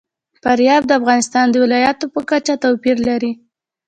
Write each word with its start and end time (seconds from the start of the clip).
فاریاب 0.43 0.83
د 0.87 0.91
افغانستان 0.99 1.45
د 1.51 1.55
ولایاتو 1.63 2.05
په 2.13 2.21
کچه 2.29 2.53
توپیر 2.63 2.97
لري. 3.09 3.31